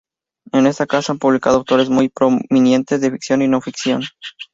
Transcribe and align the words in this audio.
En 0.51 0.65
esta 0.65 0.87
casa 0.87 1.11
han 1.11 1.19
publicado 1.19 1.57
autores 1.57 1.87
muy 1.89 2.09
prominentes 2.09 3.01
de 3.01 3.11
ficción 3.11 3.43
y 3.43 3.47
no 3.47 3.61
ficción. 3.61 4.01